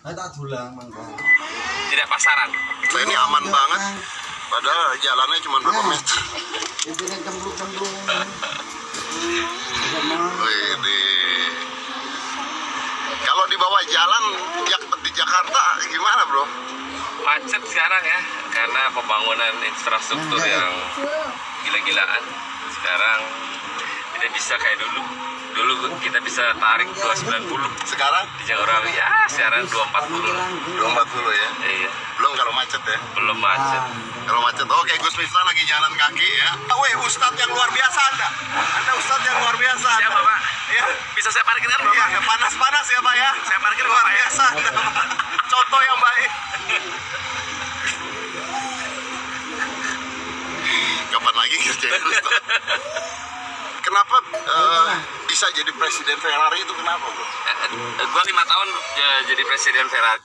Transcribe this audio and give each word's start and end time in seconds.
Tak 0.00 0.32
dulang 0.32 0.72
mangga. 0.72 1.04
Tidak 1.92 2.06
pasaran. 2.08 2.48
Nah, 2.88 3.00
ini 3.04 3.12
aman 3.12 3.44
banget. 3.44 3.80
Padahal 4.48 4.96
jalannya 4.96 5.38
cuma 5.44 5.60
berapa 5.60 5.82
meter. 5.86 6.18
Cemplung-cemplung. 6.88 7.94
Wih, 10.40 10.72
di- 10.80 11.52
Kalau 13.20 13.44
di 13.44 13.56
bawah 13.60 13.82
jalan 13.86 14.24
di 15.04 15.10
Jakarta 15.12 15.62
gimana 15.84 16.22
bro? 16.24 16.44
Macet 17.20 17.60
sekarang 17.60 18.00
ya, 18.00 18.18
karena 18.48 18.82
pembangunan 18.96 19.52
infrastruktur 19.68 20.40
yang 20.40 20.72
gila-gilaan. 21.60 22.22
Sekarang 22.72 23.20
tidak 24.16 24.30
bisa 24.32 24.56
kayak 24.56 24.80
dulu. 24.80 25.04
Dulu 25.60 25.92
kita 26.00 26.16
bisa 26.24 26.56
tarik 26.56 26.88
290 26.96 27.44
Sekarang 27.84 28.24
di 28.40 28.48
Jagorawi. 28.48 28.96
Ya, 28.96 29.28
sekarang 29.28 29.68
240. 29.68 30.32
240 30.72 30.88
ya. 31.36 31.48
Iya, 31.68 31.90
Belum 32.16 32.32
kalau 32.32 32.52
macet 32.56 32.80
ya. 32.80 32.96
belum 33.12 33.36
macet. 33.36 33.82
Kalau 34.24 34.40
macet, 34.40 34.64
oke 34.64 34.94
Gus 34.96 35.14
Miftah 35.20 35.44
lagi 35.44 35.60
jalan 35.68 35.92
kaki 36.00 36.24
ya. 36.24 36.48
Oh, 36.64 36.80
weh, 36.80 36.96
Ustadz 37.04 37.36
yang 37.36 37.52
luar 37.52 37.68
biasa 37.68 37.98
Anda. 38.08 38.28
Anda 38.56 38.92
Ustadz 38.96 39.20
yang 39.26 39.36
luar 39.36 39.52
biasa. 39.52 39.84
Anda. 39.90 40.00
Siapa, 40.00 40.16
Pak? 40.22 40.38
Iya. 40.70 40.84
Bisa 41.12 41.28
saya 41.28 41.44
parkirkan, 41.44 41.76
Bapak? 41.82 42.08
ya, 42.08 42.20
panas-panas 42.24 42.86
ya 42.88 43.00
Pak 43.04 43.14
ya. 43.20 43.30
Saya 43.44 43.58
parkir, 43.60 43.84
luar 43.84 44.00
Bapak, 44.00 44.08
ya. 44.08 44.16
biasa. 44.16 44.44
Anda. 44.48 44.70
Contoh 45.44 45.80
yang 45.82 45.98
baik. 46.00 46.30
Kapan 51.10 51.34
lagi 51.36 51.56
kerjain 51.60 52.00
Ustadz? 52.00 52.48
Kenapa 53.80 54.16
eh, 54.30 54.92
bisa 55.40 55.56
jadi 55.56 55.72
presiden 55.72 56.20
Ferrari 56.20 56.60
itu 56.60 56.74
kenapa 56.76 57.00
bro? 57.00 57.24
Eh, 57.24 57.56
eh, 57.72 58.06
Gua 58.12 58.22
lima 58.28 58.44
tahun 58.44 58.68
eh, 58.76 59.20
jadi 59.32 59.42
presiden 59.48 59.88
Ferrari. 59.88 60.20